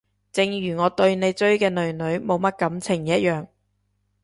[0.31, 3.47] 正如我對你追嘅囡囡冇乜感情一樣